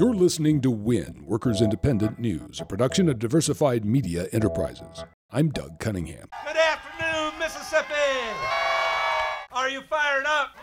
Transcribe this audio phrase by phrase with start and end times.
[0.00, 5.04] You're listening to WIN, Workers Independent News, a production of Diversified Media Enterprises.
[5.30, 6.26] I'm Doug Cunningham.
[6.46, 7.92] Good afternoon, Mississippi.
[9.52, 10.56] Are you fired up?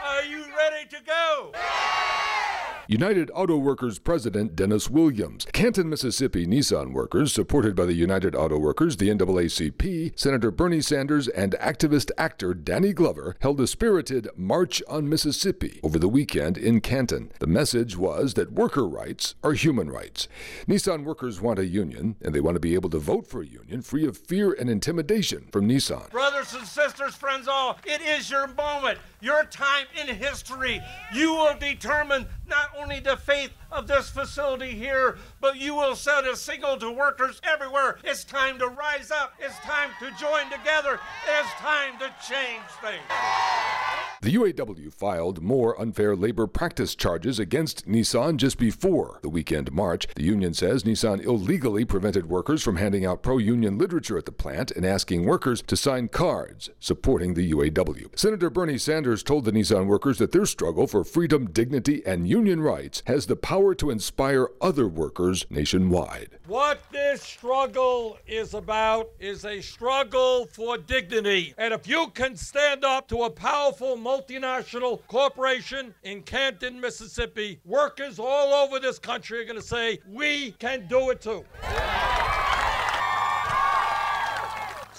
[0.00, 1.50] Are you ready to go?
[2.90, 8.58] United Auto Workers President Dennis Williams, Canton, Mississippi Nissan workers, supported by the United Auto
[8.58, 14.82] Workers, the NAACP, Senator Bernie Sanders, and activist actor Danny Glover held a spirited March
[14.88, 17.30] on Mississippi over the weekend in Canton.
[17.40, 20.26] The message was that worker rights are human rights.
[20.66, 23.46] Nissan workers want a union, and they want to be able to vote for a
[23.46, 26.10] union free of fear and intimidation from Nissan.
[26.10, 30.80] Brothers and sisters, friends all, it is your moment, your time in history.
[31.12, 36.26] You will determine not only the fate of this facility here, but you will send
[36.26, 37.98] a signal to workers everywhere.
[38.04, 39.34] It's time to rise up.
[39.38, 40.98] It's time to join together.
[41.38, 43.02] It's time to change things.
[44.20, 50.08] The UAW filed more unfair labor practice charges against Nissan just before the weekend march.
[50.16, 54.32] The union says Nissan illegally prevented workers from handing out pro union literature at the
[54.32, 58.18] plant and asking workers to sign cards supporting the UAW.
[58.18, 62.60] Senator Bernie Sanders told the Nissan workers that their struggle for freedom, dignity, and union
[62.60, 66.38] rights has the power to inspire other workers nationwide.
[66.46, 71.54] What this struggle is about is a struggle for dignity.
[71.58, 78.18] And if you can stand up to a powerful multinational corporation in Canton, Mississippi, workers
[78.18, 81.44] all over this country are going to say, we can do it too.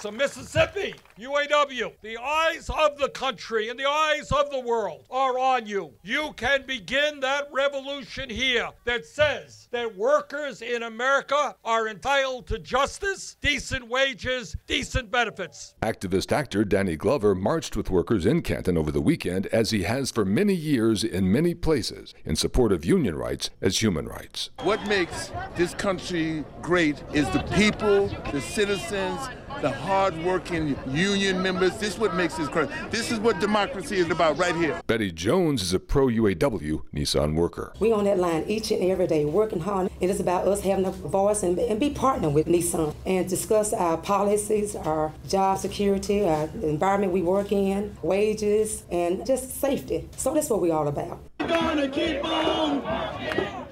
[0.01, 5.37] So, Mississippi, UAW, the eyes of the country and the eyes of the world are
[5.37, 5.93] on you.
[6.03, 12.59] You can begin that revolution here that says that workers in America are entitled to
[12.59, 15.75] justice, decent wages, decent benefits.
[15.81, 20.11] Activist actor Danny Glover marched with workers in Canton over the weekend, as he has
[20.11, 24.49] for many years in many places, in support of union rights as human rights.
[24.63, 29.19] What makes this country great is the people, the citizens,
[29.61, 31.77] the hard-working union members.
[31.77, 32.69] This is what makes this great.
[32.91, 34.81] This is what democracy is about right here.
[34.87, 37.73] Betty Jones is a pro UAW Nissan worker.
[37.79, 39.91] We on that line each and every day, working hard.
[39.99, 43.73] It is about us having a voice and, and be partner with Nissan and discuss
[43.73, 50.07] our policies, our job security, our environment we work in, wages, and just safety.
[50.15, 51.19] So that's what we're all about.
[51.39, 52.81] We're gonna keep on,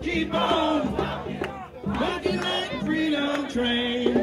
[0.02, 0.94] keep on,
[1.86, 4.17] rocking that freedom train.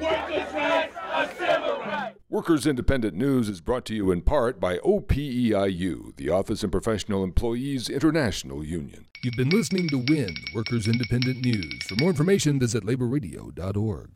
[0.00, 2.18] Workers' rights are civil rights.
[2.28, 7.24] Workers Independent News is brought to you in part by OPEIU, the Office and Professional
[7.24, 9.06] Employees International Union.
[9.22, 11.82] You've been listening to WIN, Workers Independent News.
[11.84, 14.10] For more information, visit laborradio.org.